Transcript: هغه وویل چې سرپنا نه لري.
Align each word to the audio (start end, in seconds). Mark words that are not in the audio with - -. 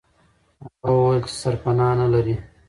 هغه 0.81 0.91
وویل 0.97 1.23
چې 1.29 1.33
سرپنا 1.41 1.87
نه 2.01 2.07
لري. 2.13 2.35